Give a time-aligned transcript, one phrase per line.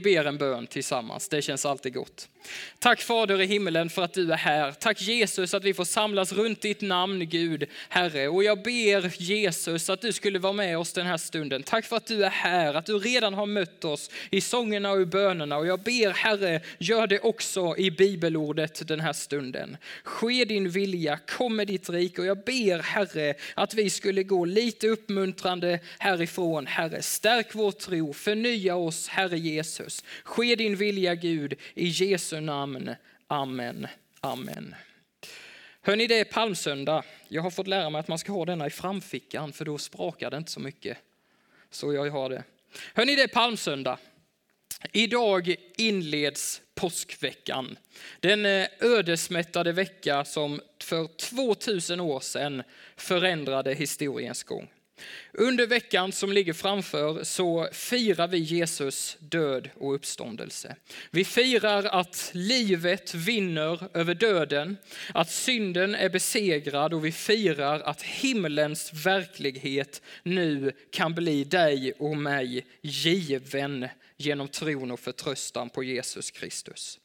[0.00, 1.28] ber en bön tillsammans.
[1.28, 2.28] Det känns alltid gott.
[2.78, 4.72] Tack Fader i himmelen för att du är här.
[4.72, 8.28] Tack Jesus att vi får samlas runt ditt namn Gud, Herre.
[8.28, 11.62] Och jag ber Jesus att du skulle vara med oss den här stunden.
[11.62, 15.00] Tack för att du är här, att du redan har mött oss i sångerna och
[15.00, 15.56] i bönerna.
[15.56, 19.76] Och jag ber Herre, gör det också i bibelordet den här stunden.
[20.02, 22.20] Ske din vilja, kom med ditt rike.
[22.20, 26.66] Och jag ber Herre att vi skulle gå lite uppmuntrande härifrån.
[26.66, 29.87] Herre, stärk vår tro, förnya oss Herre Jesus.
[30.24, 32.94] Ske din vilja Gud i Jesu namn.
[33.26, 33.86] Amen.
[34.20, 34.74] Amen.
[35.82, 37.04] Hörni, det är palmsöndag.
[37.28, 40.30] Jag har fått lära mig att man ska ha denna i framfickan för då sprakar
[40.30, 40.98] det inte så mycket.
[41.70, 42.44] Så jag har det.
[42.94, 43.98] Hörni, det är palmsöndag.
[44.92, 47.78] Idag inleds påskveckan.
[48.20, 52.62] Den eh, ödesmättade vecka som för 2000 år sedan
[52.96, 54.70] förändrade historiens gång.
[55.32, 60.76] Under veckan som ligger framför så firar vi Jesus död och uppståndelse.
[61.10, 64.76] Vi firar att livet vinner över döden,
[65.14, 72.16] att synden är besegrad och vi firar att himlens verklighet nu kan bli dig och
[72.16, 76.98] mig given genom tron och förtröstan på Jesus Kristus.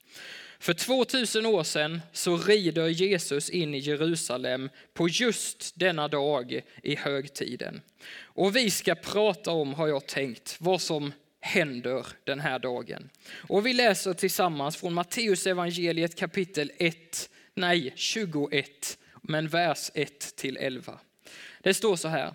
[0.64, 6.96] För 2000 år sedan så rider Jesus in i Jerusalem på just denna dag i
[6.96, 7.82] högtiden.
[8.24, 13.10] Och vi ska prata om, har jag tänkt, vad som händer den här dagen.
[13.48, 20.58] Och vi läser tillsammans från Matteus evangeliet kapitel 1, nej 21, men vers 1 till
[20.58, 21.00] 11.
[21.62, 22.34] Det står så här.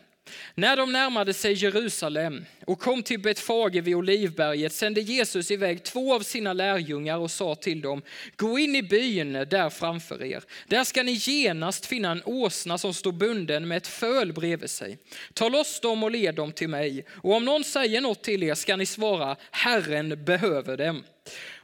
[0.55, 6.15] När de närmade sig Jerusalem och kom till Betfage vid Olivberget sände Jesus iväg två
[6.15, 8.03] av sina lärjungar och sa till dem,
[8.37, 10.43] gå in i byn där framför er.
[10.67, 14.99] Där ska ni genast finna en åsna som står bunden med ett föl bredvid sig.
[15.35, 17.05] Ta loss dem och led dem till mig.
[17.11, 21.05] Och om någon säger något till er ska ni svara, Herren behöver dem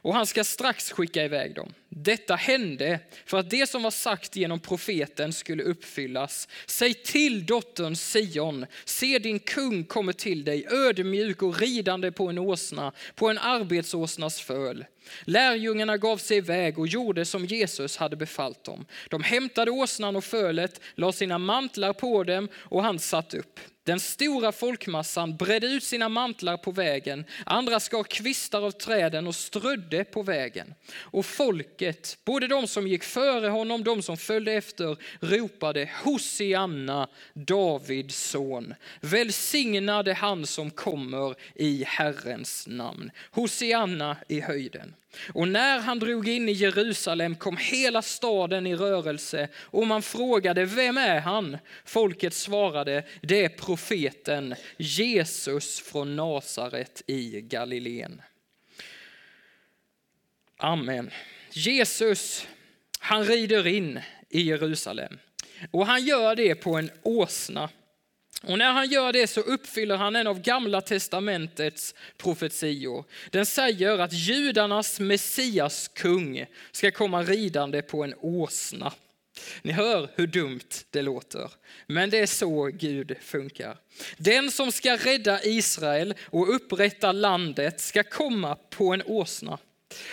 [0.05, 1.73] och han ska strax skicka iväg dem.
[1.97, 6.47] Detta hände för att det som var sagt genom profeten skulle uppfyllas.
[6.65, 12.37] Säg till dottern Sion, se din kung kommer till dig, ödmjuk och ridande på en
[12.37, 14.85] åsna, på en arbetsåsnas föl.
[15.23, 18.85] Lärjungarna gav sig iväg och gjorde som Jesus hade befallt dem.
[19.09, 23.59] De hämtade åsnan och fölet, la sina mantlar på dem och han satt upp.
[23.85, 29.35] Den stora folkmassan bredde ut sina mantlar på vägen, andra skar kvistar av träden och
[29.35, 30.73] strödde på vägen.
[30.97, 38.29] Och folket, både de som gick före honom, de som följde efter, ropade Hosianna, Davids
[38.29, 38.73] son.
[39.01, 43.11] Välsignade han som kommer i Herrens namn.
[43.31, 44.93] Hosianna i höjden.
[45.33, 50.65] Och när han drog in i Jerusalem kom hela staden i rörelse och man frågade,
[50.65, 51.57] vem är han?
[51.85, 58.21] Folket svarade, det är profeten Jesus från Nasaret i Galileen.
[60.57, 61.11] Amen.
[61.51, 62.47] Jesus,
[62.99, 63.99] han rider in
[64.29, 65.17] i Jerusalem
[65.71, 67.69] och han gör det på en åsna.
[68.43, 73.05] Och när han gör det så uppfyller han en av gamla testamentets profetior.
[73.29, 78.93] Den säger att judarnas Messias kung ska komma ridande på en åsna.
[79.61, 81.51] Ni hör hur dumt det låter,
[81.87, 83.77] men det är så Gud funkar.
[84.17, 89.57] Den som ska rädda Israel och upprätta landet ska komma på en åsna.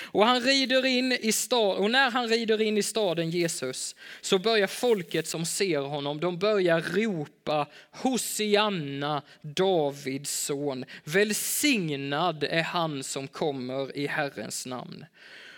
[0.03, 4.39] Och, han rider in i stad, och när han rider in i staden Jesus så
[4.39, 10.85] börjar folket som ser honom, de börjar ropa Hosianna, Davids son.
[11.05, 15.05] Välsignad är han som kommer i Herrens namn.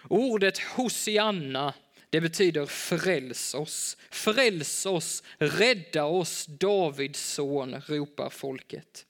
[0.09, 1.75] Ordet Hosianna
[2.15, 9.06] det betyder fräls oss, fräls oss, rädda oss, Davids son, ropar folket.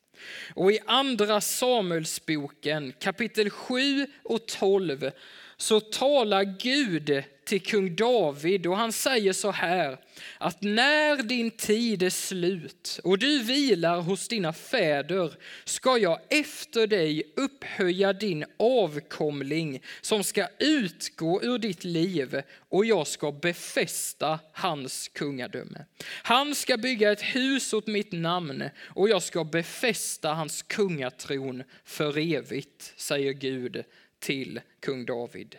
[0.54, 5.10] Och i andra Samuelsboken kapitel 7 och 12
[5.56, 9.98] så talar Gud till kung David och han säger så här
[10.38, 15.32] att när din tid är slut och du vilar hos dina fäder
[15.64, 23.06] ska jag efter dig upphöja din avkomling som ska utgå ur ditt liv och jag
[23.06, 25.84] ska befästa hans kungadöme.
[26.22, 32.18] Han ska bygga ett hus åt mitt namn och jag ska befästa hans kungatron för
[32.18, 33.84] evigt, säger Gud
[34.18, 35.56] till kung David.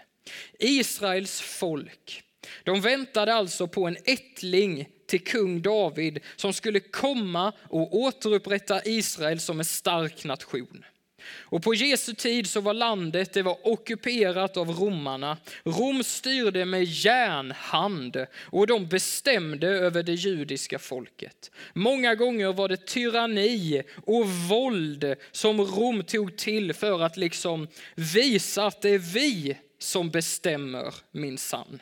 [0.59, 2.23] Israels folk,
[2.63, 9.39] de väntade alltså på en ättling till kung David som skulle komma och återupprätta Israel
[9.39, 10.85] som en stark nation.
[11.31, 15.37] Och på Jesu tid så var landet det var ockuperat av romarna.
[15.63, 21.51] Rom styrde med järnhand och de bestämde över det judiska folket.
[21.73, 28.65] Många gånger var det tyranni och våld som Rom tog till för att liksom visa
[28.65, 31.81] att det är vi som bestämmer minsann.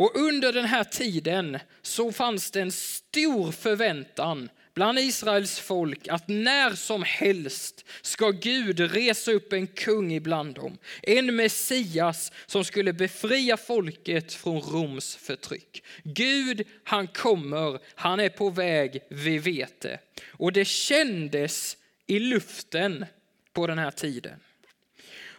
[0.00, 6.28] Och under den här tiden så fanns det en stor förväntan bland Israels folk att
[6.28, 10.78] när som helst ska Gud resa upp en kung ibland dem.
[11.02, 15.84] En Messias som skulle befria folket från Roms förtryck.
[16.04, 19.98] Gud, han kommer, han är på väg, vi vet det.
[20.28, 23.06] Och det kändes i luften
[23.52, 24.40] på den här tiden.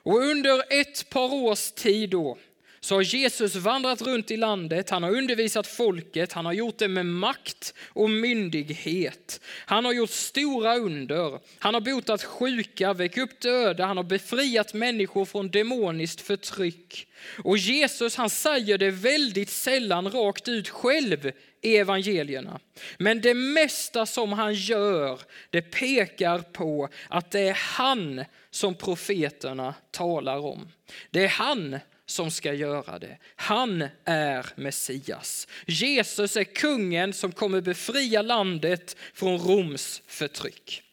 [0.03, 2.37] Och under ett par års tid då
[2.83, 6.87] så har Jesus vandrat runt i landet, han har undervisat folket, han har gjort det
[6.87, 9.41] med makt och myndighet.
[9.65, 14.73] Han har gjort stora under, han har botat sjuka, väckt upp döda, han har befriat
[14.73, 17.07] människor från demoniskt förtryck.
[17.43, 21.31] Och Jesus han säger det väldigt sällan rakt ut själv
[21.61, 22.59] evangelierna.
[22.97, 25.19] Men det mesta som han gör,
[25.49, 30.71] det pekar på att det är han som profeterna talar om.
[31.09, 33.17] Det är han som ska göra det.
[33.35, 35.47] Han är Messias.
[35.65, 40.83] Jesus är kungen som kommer befria landet från Roms förtryck.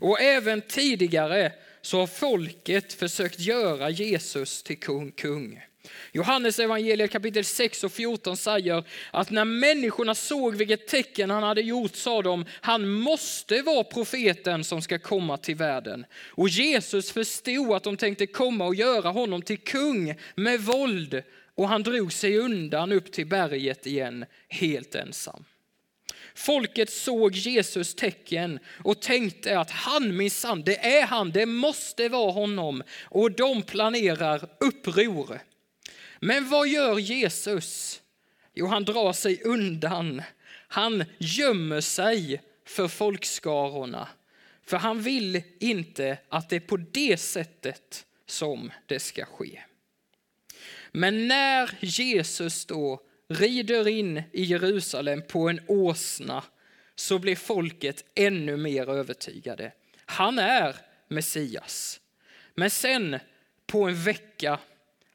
[0.00, 5.12] Och även tidigare så har folket försökt göra Jesus till kung.
[5.12, 5.62] kung.
[6.12, 11.60] Johannes evangeliet kapitel 6 och 14 säger att när människorna såg vilket tecken han hade
[11.60, 16.06] gjort sa de, han måste vara profeten som ska komma till världen.
[16.28, 21.22] Och Jesus förstod att de tänkte komma och göra honom till kung med våld
[21.54, 25.44] och han drog sig undan upp till berget igen helt ensam.
[26.34, 32.32] Folket såg Jesus tecken och tänkte att han minsann, det är han, det måste vara
[32.32, 32.82] honom.
[33.04, 35.40] Och de planerar uppror.
[36.24, 38.00] Men vad gör Jesus?
[38.54, 40.22] Jo, han drar sig undan.
[40.68, 44.08] Han gömmer sig för folkskarorna.
[44.62, 49.62] För han vill inte att det är på det sättet som det ska ske.
[50.92, 56.44] Men när Jesus då rider in i Jerusalem på en åsna
[56.94, 59.72] så blir folket ännu mer övertygade.
[60.06, 60.76] Han är
[61.08, 62.00] Messias.
[62.54, 63.18] Men sen
[63.66, 64.58] på en vecka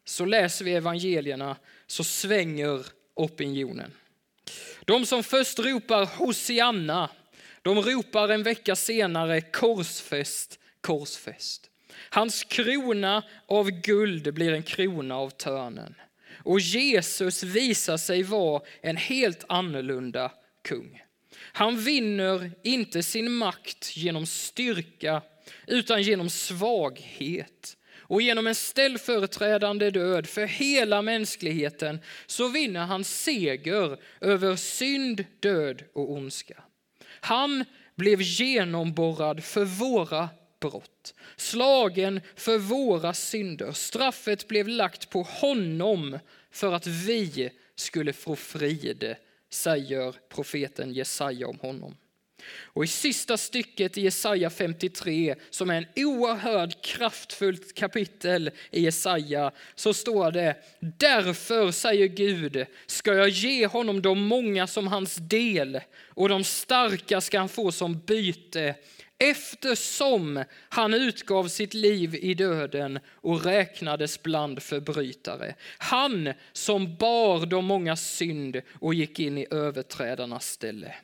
[0.09, 1.56] så läser vi evangelierna
[1.88, 3.92] så svänger opinionen.
[4.86, 7.09] De som först ropar Hosianna,
[7.62, 11.69] de ropar en vecka senare korsfäst, korsfäst.
[12.09, 15.95] Hans krona av guld blir en krona av törnen.
[16.44, 20.31] Och Jesus visar sig vara en helt annorlunda
[20.63, 21.01] kung.
[21.38, 25.21] Han vinner inte sin makt genom styrka
[25.68, 27.76] utan genom svaghet.
[28.09, 35.83] Och genom en ställföreträdande död för hela mänskligheten så vinner han seger över synd, död
[35.94, 36.63] och ondska.
[37.19, 37.65] Han
[37.95, 43.71] blev genomborrad för våra brott, slagen för våra synder.
[43.71, 46.19] Straffet blev lagt på honom
[46.51, 49.15] för att vi skulle få frid,
[49.50, 51.95] säger profeten Jesaja om honom.
[52.63, 59.51] Och i sista stycket i Jesaja 53, som är en oerhört kraftfullt kapitel i Jesaja,
[59.75, 65.80] så står det Därför, säger Gud, ska jag ge honom de många som hans del
[66.06, 68.75] och de starka ska han få som byte
[69.18, 75.56] eftersom han utgav sitt liv i döden och räknades bland förbrytare.
[75.78, 80.96] Han som bar de många synd och gick in i överträdarnas ställe.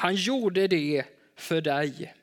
[0.00, 1.04] Han gjorde det
[1.36, 2.14] för dig,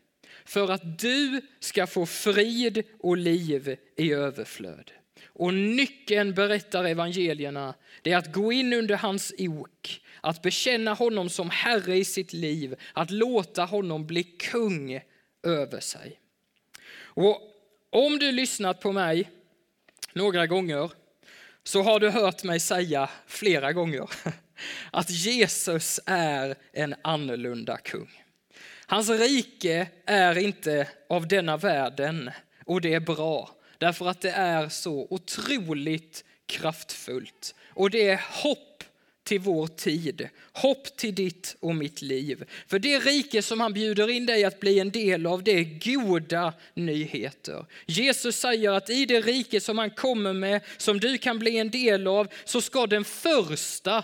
[0.45, 4.91] för att du ska få frid och liv i överflöd.
[5.25, 11.29] Och nyckeln, berättar evangelierna, det är att gå in under hans ok, att bekänna honom
[11.29, 15.01] som Herre i sitt liv, att låta honom bli kung
[15.43, 16.19] över sig.
[16.99, 17.41] Och
[17.89, 19.31] om du lyssnat på mig
[20.13, 20.91] några gånger
[21.63, 24.09] så har du hört mig säga flera gånger
[24.91, 28.23] att Jesus är en annorlunda kung.
[28.85, 32.31] Hans rike är inte av denna världen
[32.65, 38.83] och det är bra därför att det är så otroligt kraftfullt och det är hopp
[39.23, 42.43] till vår tid, hopp till ditt och mitt liv.
[42.67, 45.95] För det rike som han bjuder in dig att bli en del av, det är
[45.95, 47.65] goda nyheter.
[47.85, 51.71] Jesus säger att i det rike som han kommer med, som du kan bli en
[51.71, 54.03] del av, så ska den första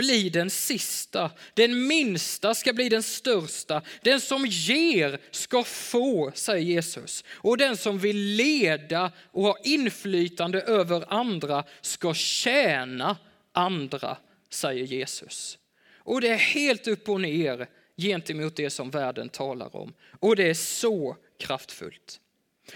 [0.00, 1.30] bli den sista.
[1.54, 3.82] Den minsta ska bli den största.
[4.02, 7.24] Den som ger ska få, säger Jesus.
[7.30, 13.16] Och den som vill leda och ha inflytande över andra ska tjäna
[13.52, 14.16] andra,
[14.50, 15.58] säger Jesus.
[15.96, 19.94] Och det är helt upp och ner gentemot det som världen talar om.
[20.20, 22.20] Och det är så kraftfullt.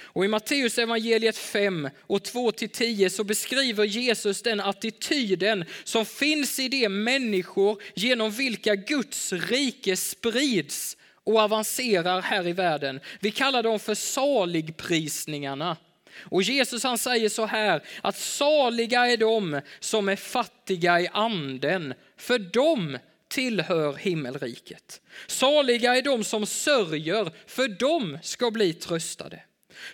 [0.01, 6.69] Och I Matteus evangeliet 5 och 2-10 så beskriver Jesus den attityden som finns i
[6.69, 13.01] de människor genom vilka Guds rike sprids och avancerar här i världen.
[13.21, 15.77] Vi kallar dem för saligprisningarna.
[16.19, 21.95] Och Jesus han säger så här att saliga är de som är fattiga i anden,
[22.17, 22.99] för de
[23.29, 25.01] tillhör himmelriket.
[25.27, 29.41] Saliga är de som sörjer, för de ska bli tröstade.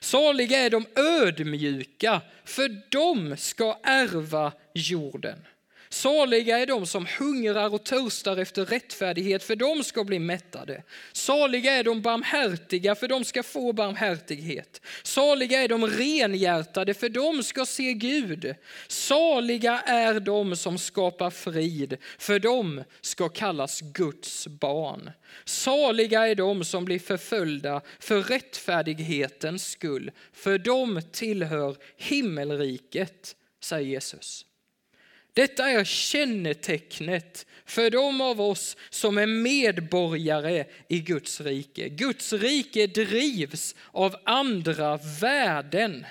[0.01, 5.47] Saliga är de ödmjuka, för de ska ärva jorden.
[5.93, 10.83] Saliga är de som hungrar och törstar efter rättfärdighet, för de ska bli mättade.
[11.13, 14.81] Saliga är de barmhärtiga, för de ska få barmhärtighet.
[15.03, 18.55] Saliga är de renhjärtade, för de ska se Gud.
[18.89, 25.11] Saliga är de som skapar frid, för de ska kallas Guds barn.
[25.45, 34.47] Saliga är de som blir förföljda för rättfärdighetens skull, för de tillhör himmelriket, säger Jesus.
[35.35, 41.89] Detta är kännetecknet för de av oss som är medborgare i Guds rike.
[41.89, 46.07] Guds rike drivs av andra värden.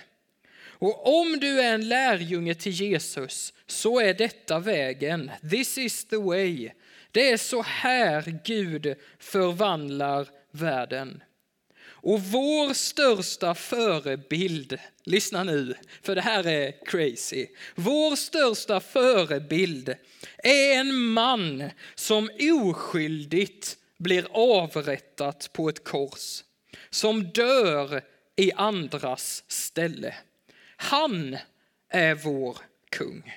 [0.61, 5.31] Och om du är en lärjunge till Jesus så är detta vägen.
[5.49, 6.69] This is the way.
[7.11, 11.23] Det är så här Gud förvandlar världen.
[12.01, 17.47] Och vår största förebild, lyssna nu, för det här är crazy.
[17.75, 19.95] Vår största förebild
[20.37, 26.43] är en man som oskyldigt blir avrättat på ett kors,
[26.89, 28.01] som dör
[28.35, 30.15] i andras ställe.
[30.77, 31.37] Han
[31.89, 32.57] är vår
[32.89, 33.33] kung.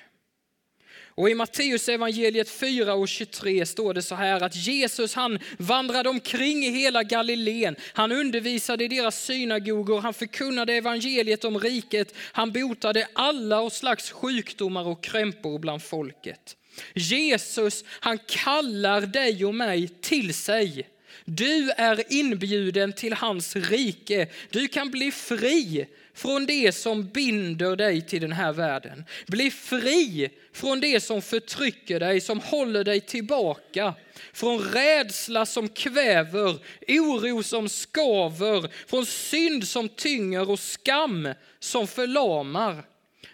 [1.15, 6.09] Och i Matteus evangeliet 4 och 23 står det så här att Jesus han vandrade
[6.09, 7.75] omkring i hela Galileen.
[7.93, 14.11] Han undervisade i deras synagogor, han förkunnade evangeliet om riket, han botade alla och slags
[14.11, 16.57] sjukdomar och krämpor bland folket.
[16.93, 20.89] Jesus han kallar dig och mig till sig.
[21.25, 24.27] Du är inbjuden till hans rike.
[24.49, 29.05] Du kan bli fri från det som binder dig till den här världen.
[29.27, 33.93] Bli fri från det som förtrycker dig, som håller dig tillbaka.
[34.33, 41.29] Från rädsla som kväver, oro som skaver, från synd som tynger och skam
[41.59, 42.83] som förlamar.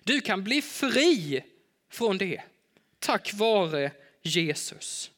[0.03, 1.43] Du kan bli fri
[1.91, 2.41] från det
[2.99, 5.11] tack vare Jesus.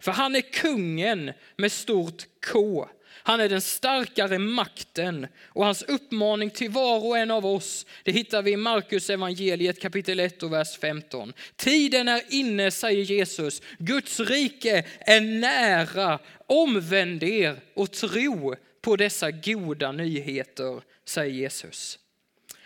[0.00, 2.88] För han är kungen med stort K.
[3.12, 8.12] Han är den starkare makten och hans uppmaning till var och en av oss, det
[8.12, 11.32] hittar vi i Markus evangeliet kapitel 1 och vers 15.
[11.56, 13.62] Tiden är inne, säger Jesus.
[13.78, 16.18] Guds rike är nära.
[16.46, 21.98] Omvänd er och tro på dessa goda nyheter, säger Jesus.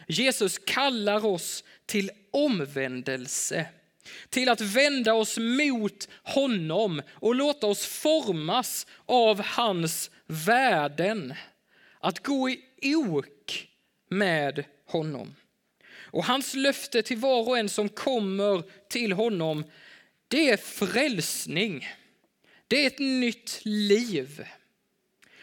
[0.08, 3.66] Jesus kallar oss till omvändelse
[4.28, 11.34] till att vända oss mot honom och låta oss formas av hans värden.
[12.00, 13.68] Att gå i ok
[14.08, 15.34] med honom.
[15.96, 19.64] Och hans löfte till var och en som kommer till honom,
[20.28, 21.88] det är frälsning.
[22.68, 24.46] Det är ett nytt liv.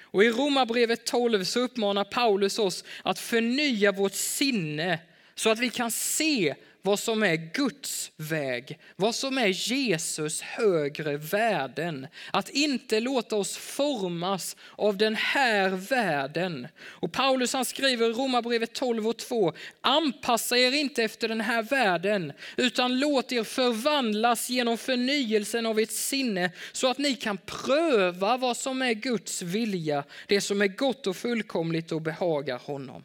[0.01, 5.00] Och i Romarbrevet 12 så uppmanar Paulus oss att förnya vårt sinne
[5.35, 11.17] så att vi kan se vad som är Guds väg, vad som är Jesus högre
[11.17, 12.07] värden.
[12.33, 16.67] Att inte låta oss formas av den här världen.
[16.83, 21.63] Och Paulus han skriver i Romarbrevet 12 och 2, anpassa er inte efter den här
[21.63, 28.38] världen, utan låt er förvandlas genom förnyelsen av ert sinne så att ni kan pröva
[28.38, 33.03] vad som är Guds vilja, det som är gott och fullkomligt och behagar honom.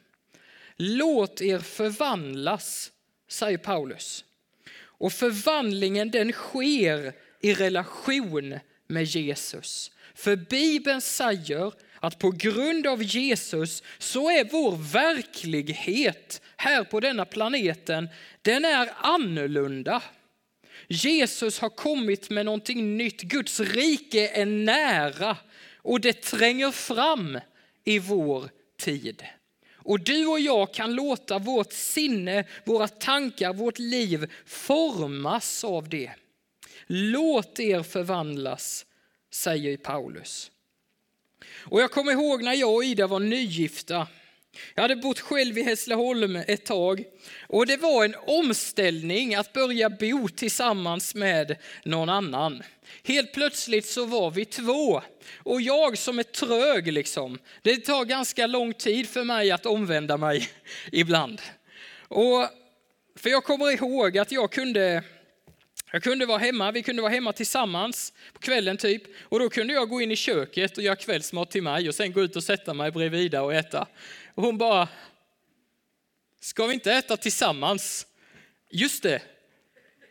[0.76, 2.92] Låt er förvandlas
[3.28, 4.24] säger Paulus.
[4.78, 9.90] Och förvandlingen den sker i relation med Jesus.
[10.14, 17.24] För Bibeln säger att på grund av Jesus så är vår verklighet här på denna
[17.24, 18.08] planeten,
[18.42, 20.02] den är annorlunda.
[20.88, 23.22] Jesus har kommit med någonting nytt.
[23.22, 25.36] Guds rike är nära
[25.76, 27.38] och det tränger fram
[27.84, 29.24] i vår tid.
[29.86, 36.10] Och du och jag kan låta vårt sinne, våra tankar, vårt liv formas av det.
[36.86, 38.86] Låt er förvandlas,
[39.30, 40.50] säger Paulus.
[41.54, 44.06] Och jag kommer ihåg när jag och Ida var nygifta.
[44.74, 47.04] Jag hade bott själv i Hässleholm ett tag
[47.48, 52.62] och det var en omställning att börja bo tillsammans med någon annan.
[53.04, 55.02] Helt plötsligt så var vi två
[55.38, 57.38] och jag som är trög liksom.
[57.62, 60.48] Det tar ganska lång tid för mig att omvända mig
[60.92, 61.42] ibland.
[62.08, 62.48] Och
[63.16, 65.02] för jag kommer ihåg att jag kunde
[65.92, 69.02] jag kunde vara hemma, vi kunde vara hemma tillsammans på kvällen typ.
[69.22, 72.12] Och då kunde jag gå in i köket och göra kvällsmat till mig och sen
[72.12, 73.86] gå ut och sätta mig bredvid och äta.
[74.36, 74.88] Och hon bara,
[76.40, 78.06] ska vi inte äta tillsammans?
[78.70, 79.22] Just det,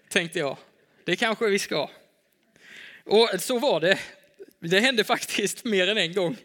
[0.10, 0.58] tänkte jag.
[1.04, 1.90] Det kanske vi ska.
[3.04, 4.00] Och så var det.
[4.60, 6.38] Det hände faktiskt mer än en gång,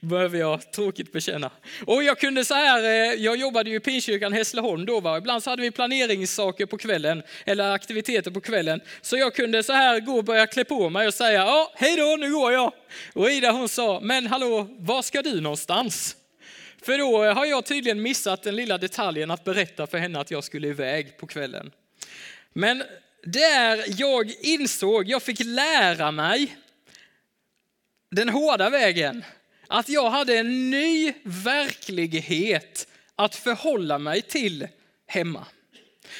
[0.00, 1.50] behöver jag tråkigt bekänna.
[1.86, 5.18] Och jag kunde så här, eh, jag jobbade ju i Pinkyrkan Hässleholm då, va?
[5.18, 8.80] ibland så hade vi planeringssaker på kvällen, eller aktiviteter på kvällen.
[9.00, 11.96] Så jag kunde så här gå och börja klä på mig och säga, ja, hej
[11.96, 12.72] då, nu går jag.
[13.12, 16.16] Och Ida hon sa, men hallå, var ska du någonstans?
[16.86, 20.44] För då har jag tydligen missat den lilla detaljen att berätta för henne att jag
[20.44, 21.70] skulle iväg på kvällen.
[22.52, 22.82] Men
[23.24, 26.56] där jag insåg, jag fick lära mig
[28.10, 29.24] den hårda vägen.
[29.68, 34.68] Att jag hade en ny verklighet att förhålla mig till
[35.06, 35.46] hemma.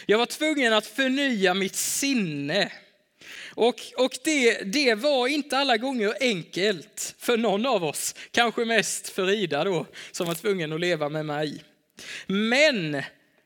[0.07, 2.73] Jag var tvungen att förnya mitt sinne.
[3.57, 8.15] Och, och det, det var inte alla gånger enkelt för någon av oss.
[8.31, 11.63] Kanske mest för Ida då, som var tvungen att leva med mig.
[12.27, 13.03] Men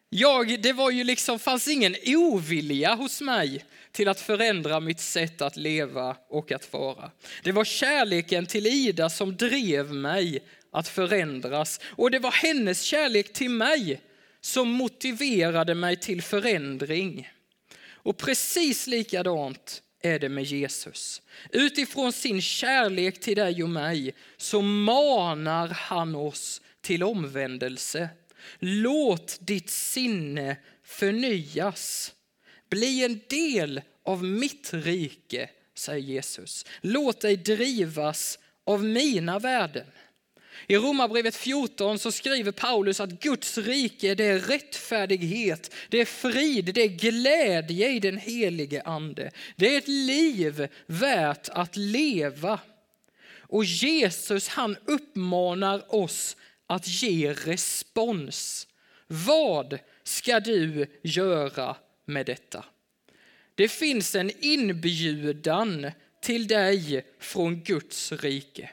[0.09, 5.43] jag, det var ju liksom, fanns ingen ovilja hos mig till att förändra mitt sätt
[5.43, 7.11] att leva och att vara.
[7.43, 13.33] Det var kärleken till Ida som drev mig att förändras och det var hennes kärlek
[13.33, 14.01] till mig
[14.41, 17.29] som motiverade mig till förändring.
[18.03, 21.23] Och precis likadant är det med Jesus.
[21.51, 28.09] Utifrån sin kärlek till dig och mig så manar han oss till omvändelse.
[28.59, 32.15] Låt ditt sinne förnyas.
[32.71, 36.67] Bli en del av mitt rike, säger Jesus.
[36.81, 39.87] Låt dig drivas av mina värden.
[40.67, 46.75] I Romarbrevet 14 så skriver Paulus att Guds rike det är rättfärdighet, det är frid,
[46.75, 49.31] det är glädje i den helige ande.
[49.57, 52.61] Det är ett liv värt att leva.
[53.39, 58.67] Och Jesus han uppmanar oss att ge respons.
[59.07, 62.65] Vad ska du göra med detta?
[63.55, 65.91] Det finns en inbjudan
[66.23, 68.71] till dig från Guds rike.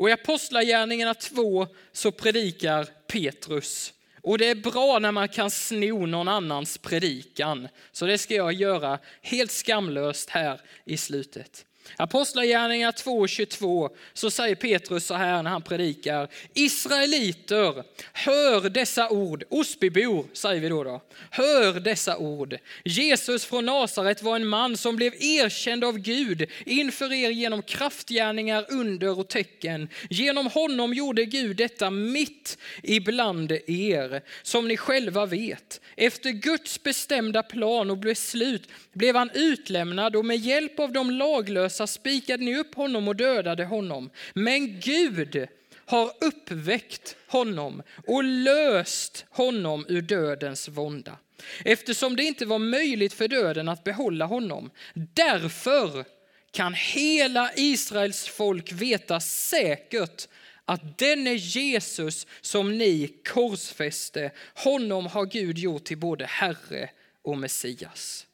[0.00, 3.92] Och i Apostlagärningarna 2 så predikar Petrus.
[4.22, 7.68] Och det är bra när man kan sno någon annans predikan.
[7.92, 11.64] Så det ska jag göra helt skamlöst här i slutet.
[11.96, 16.28] Apostlagärningarna 2.22 så säger Petrus så här när han predikar.
[16.54, 19.44] Israeliter, hör dessa ord.
[19.48, 21.02] Osbybor säger vi då, då.
[21.30, 22.56] Hör dessa ord.
[22.84, 28.66] Jesus från Nasaret var en man som blev erkänd av Gud inför er genom kraftgärningar,
[28.68, 29.88] under och tecken.
[30.10, 35.80] Genom honom gjorde Gud detta mitt ibland er, som ni själva vet.
[35.96, 41.79] Efter Guds bestämda plan och beslut blev han utlämnad och med hjälp av de laglösa
[41.86, 44.10] spikade ni upp honom och dödade honom.
[44.34, 45.46] Men Gud
[45.86, 51.18] har uppväckt honom och löst honom ur dödens vånda.
[51.64, 54.70] Eftersom det inte var möjligt för döden att behålla honom.
[54.94, 56.04] Därför
[56.50, 60.28] kan hela Israels folk veta säkert
[60.64, 66.90] att den är Jesus som ni korsfäste, honom har Gud gjort till både Herre
[67.22, 68.26] och Messias.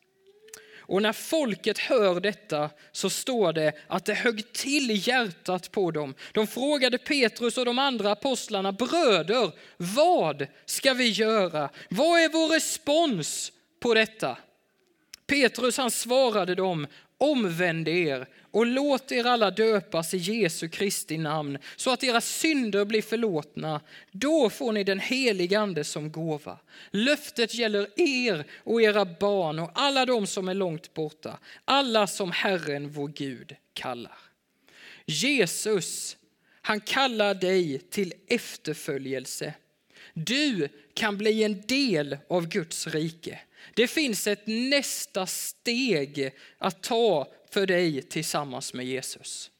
[0.86, 6.14] Och när folket hör detta så står det att det högg till hjärtat på dem.
[6.32, 11.70] De frågade Petrus och de andra apostlarna, bröder, vad ska vi göra?
[11.88, 14.36] Vad är vår respons på detta?
[15.26, 16.86] Petrus han svarade dem,
[17.18, 22.84] omvänd er och låt er alla döpas i Jesu Kristi namn så att era synder
[22.84, 23.80] blir förlåtna.
[24.10, 26.58] Då får ni den helige ande som gåva.
[26.90, 32.32] Löftet gäller er och era barn och alla de som är långt borta, alla som
[32.32, 34.18] Herren vår Gud kallar.
[35.06, 36.16] Jesus,
[36.62, 39.54] han kallar dig till efterföljelse.
[40.14, 43.38] Du kan bli en del av Guds rike.
[43.74, 49.50] Det finns ett nästa steg att ta för dig tillsammans med Jesus.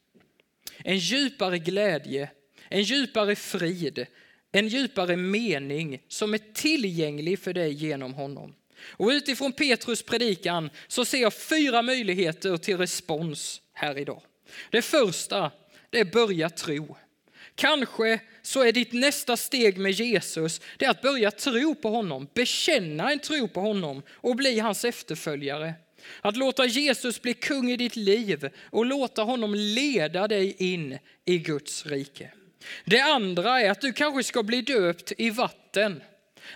[0.78, 2.30] En djupare glädje,
[2.68, 4.06] en djupare frid,
[4.52, 8.54] en djupare mening som är tillgänglig för dig genom honom.
[8.88, 14.22] Och utifrån Petrus predikan så ser jag fyra möjligheter till respons här idag.
[14.70, 15.50] Det första,
[15.90, 16.96] det är börja tro.
[17.56, 23.12] Kanske så är ditt nästa steg med Jesus det att börja tro på honom, bekänna
[23.12, 25.74] en tro på honom och bli hans efterföljare.
[26.20, 31.38] Att låta Jesus bli kung i ditt liv och låta honom leda dig in i
[31.38, 32.32] Guds rike.
[32.84, 36.02] Det andra är att du kanske ska bli döpt i vatten.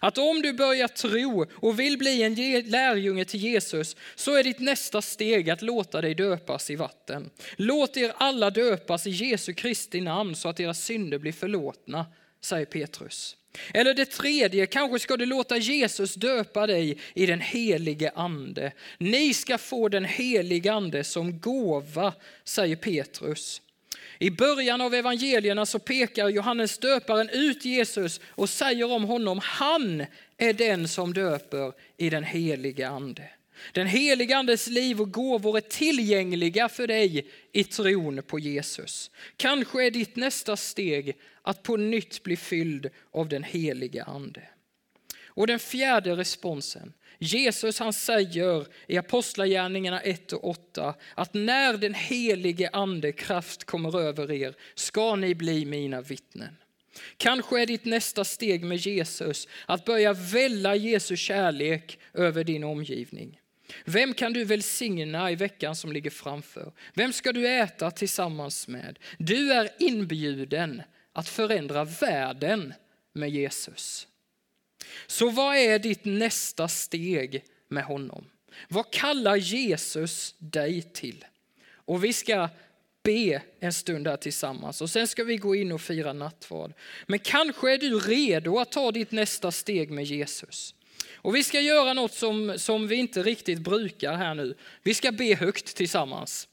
[0.01, 2.35] Att om du börjar tro och vill bli en
[2.71, 7.31] lärjunge till Jesus så är ditt nästa steg att låta dig döpas i vatten.
[7.57, 12.07] Låt er alla döpas i Jesu Kristi namn så att era synder blir förlåtna,
[12.41, 13.37] säger Petrus.
[13.75, 18.73] Eller det tredje, kanske ska du låta Jesus döpa dig i den helige ande.
[18.99, 22.13] Ni ska få den helige ande som gåva,
[22.45, 23.63] säger Petrus.
[24.23, 30.07] I början av evangelierna så pekar Johannes döparen ut Jesus och säger om honom, han
[30.37, 33.31] är den som döper i den helige ande.
[33.73, 39.11] Den helige andes liv och gåvor är tillgängliga för dig i tron på Jesus.
[39.37, 44.43] Kanske är ditt nästa steg att på nytt bli fylld av den helige ande.
[45.27, 51.95] Och den fjärde responsen, Jesus han säger i Apostlagärningarna 1 och 8 att när den
[51.95, 56.57] helige ande kraft kommer över er ska ni bli mina vittnen.
[57.17, 63.41] Kanske är ditt nästa steg med Jesus att börja välla Jesu kärlek över din omgivning.
[63.85, 66.73] Vem kan du välsigna i veckan som ligger framför?
[66.95, 68.99] Vem ska du äta tillsammans med?
[69.19, 72.75] Du är inbjuden att förändra världen
[73.13, 74.07] med Jesus.
[75.07, 78.25] Så vad är ditt nästa steg med honom?
[78.69, 81.25] Vad kallar Jesus dig till?
[81.73, 82.49] Och vi ska
[83.03, 86.73] be en stund där tillsammans och sen ska vi gå in och fira nattvard.
[87.07, 90.75] Men kanske är du redo att ta ditt nästa steg med Jesus.
[91.15, 94.55] Och vi ska göra något som, som vi inte riktigt brukar här nu.
[94.83, 96.49] Vi ska be högt tillsammans.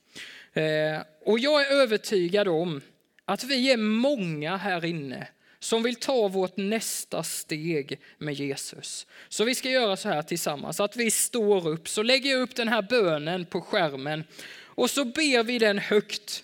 [0.53, 2.81] Eh, och jag är övertygad om
[3.25, 5.27] att vi är många här inne
[5.59, 9.07] som vill ta vårt nästa steg med Jesus.
[9.29, 12.55] Så vi ska göra så här tillsammans, att vi står upp, så lägger jag upp
[12.55, 14.23] den här bönen på skärmen
[14.59, 16.43] och så ber vi den högt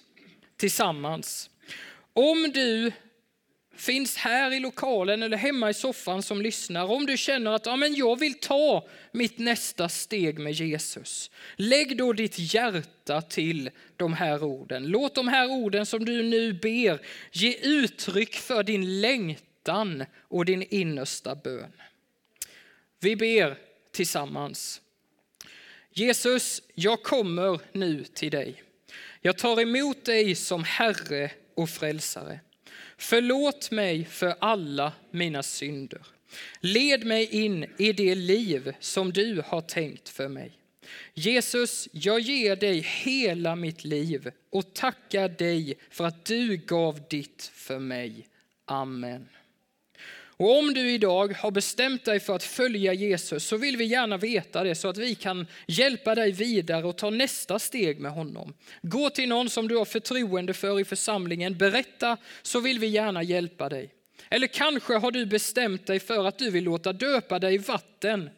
[0.57, 1.49] tillsammans.
[2.13, 2.91] Om du
[3.75, 7.75] finns här i lokalen eller hemma i soffan som lyssnar, om du känner att ja,
[7.75, 14.13] men jag vill ta mitt nästa steg med Jesus, lägg då ditt hjärta till de
[14.13, 14.85] här orden.
[14.85, 20.63] Låt de här orden som du nu ber ge uttryck för din längtan och din
[20.69, 21.71] innersta bön.
[22.99, 23.57] Vi ber
[23.91, 24.81] tillsammans.
[25.91, 28.63] Jesus, jag kommer nu till dig.
[29.21, 32.39] Jag tar emot dig som Herre och Frälsare.
[32.97, 36.01] Förlåt mig för alla mina synder.
[36.59, 40.51] Led mig in i det liv som du har tänkt för mig.
[41.13, 47.51] Jesus, jag ger dig hela mitt liv och tackar dig för att du gav ditt
[47.53, 48.27] för mig.
[48.65, 49.29] Amen.
[50.43, 54.17] Och om du idag har bestämt dig för att följa Jesus så vill vi gärna
[54.17, 58.53] veta det så att vi kan hjälpa dig vidare och ta nästa steg med honom.
[58.81, 63.23] Gå till någon som du har förtroende för i församlingen, berätta så vill vi gärna
[63.23, 63.93] hjälpa dig.
[64.29, 68.29] Eller kanske har du bestämt dig för att du vill låta döpa dig i vatten.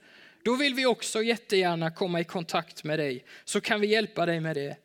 [0.44, 4.40] Då vill vi också jättegärna komma i kontakt med dig så kan vi hjälpa dig
[4.40, 4.85] med det.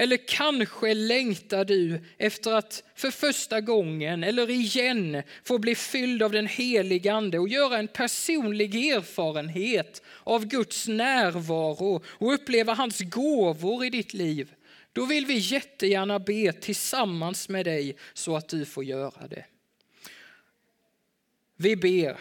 [0.00, 6.32] Eller kanske längtar du efter att för första gången eller igen få bli fylld av
[6.32, 13.84] den helige ande och göra en personlig erfarenhet av Guds närvaro och uppleva hans gåvor
[13.84, 14.52] i ditt liv.
[14.92, 19.44] Då vill vi jättegärna be tillsammans med dig så att du får göra det.
[21.56, 22.16] Vi ber.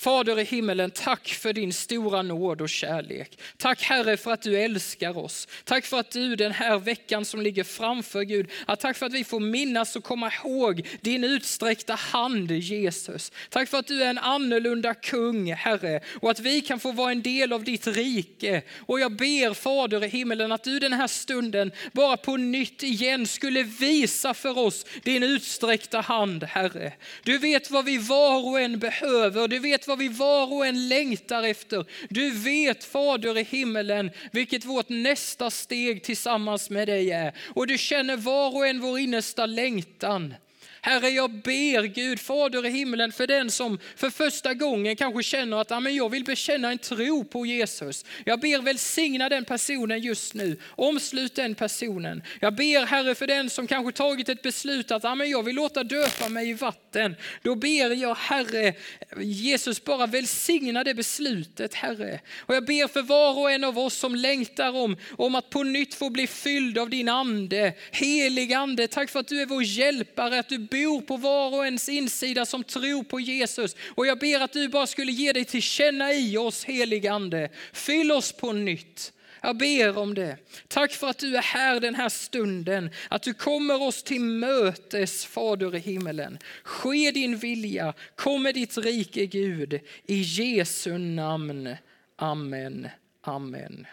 [0.00, 3.38] Fader i himmelen, tack för din stora nåd och kärlek.
[3.56, 5.48] Tack Herre för att du älskar oss.
[5.64, 9.12] Tack för att du den här veckan som ligger framför Gud, att tack för att
[9.12, 13.32] vi får minnas och komma ihåg din utsträckta hand Jesus.
[13.50, 17.10] Tack för att du är en annorlunda kung Herre och att vi kan få vara
[17.12, 18.62] en del av ditt rike.
[18.78, 23.26] Och jag ber Fader i himmelen att du den här stunden bara på nytt igen
[23.26, 26.92] skulle visa för oss din utsträckta hand Herre.
[27.22, 29.48] Du vet vad vi var och en behöver.
[29.48, 31.84] Du vet vad vi var och en längtar efter.
[32.08, 37.34] Du vet Fader i himmelen vilket vårt nästa steg tillsammans med dig är.
[37.54, 40.34] Och du känner var och en vår innersta längtan.
[40.82, 45.56] Herre, jag ber Gud, Fader i himlen, för den som för första gången kanske känner
[45.56, 48.04] att jag vill bekänna en tro på Jesus.
[48.24, 50.56] Jag ber välsigna den personen just nu.
[50.68, 52.22] Omslut den personen.
[52.40, 56.28] Jag ber Herre för den som kanske tagit ett beslut att jag vill låta döpa
[56.28, 57.16] mig i vatten.
[57.42, 58.74] Då ber jag Herre,
[59.20, 62.20] Jesus bara välsigna det beslutet Herre.
[62.38, 65.62] Och jag ber för var och en av oss som längtar om, om att på
[65.62, 67.72] nytt få bli fylld av din ande.
[67.90, 71.64] Helig ande, tack för att du är vår hjälpare, att du bor på var och
[71.64, 73.76] ens insida som tror på Jesus.
[73.94, 77.48] Och jag ber att du bara skulle ge dig till känna i oss helig ande.
[77.72, 79.12] Fyll oss på nytt.
[79.42, 80.36] Jag ber om det.
[80.68, 85.24] Tack för att du är här den här stunden, att du kommer oss till mötes,
[85.24, 86.38] Fader i himmelen.
[86.62, 91.76] Ske din vilja, kom med ditt rike Gud, i Jesu namn.
[92.16, 92.88] Amen.
[93.22, 93.86] Amen.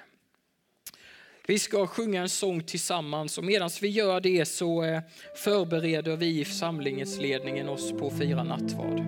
[1.49, 5.01] Vi ska sjunga en sång tillsammans och medan vi gör det så eh,
[5.35, 9.01] förbereder vi i församlingsledningen oss på att fira nattvard.